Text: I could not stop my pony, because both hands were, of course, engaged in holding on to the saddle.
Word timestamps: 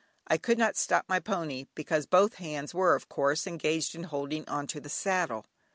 I 0.25 0.39
could 0.39 0.57
not 0.57 0.77
stop 0.77 1.05
my 1.07 1.19
pony, 1.19 1.67
because 1.75 2.07
both 2.07 2.33
hands 2.37 2.73
were, 2.73 2.95
of 2.95 3.07
course, 3.07 3.45
engaged 3.45 3.93
in 3.93 4.05
holding 4.05 4.49
on 4.49 4.65
to 4.65 4.79
the 4.81 4.89
saddle. 4.89 5.45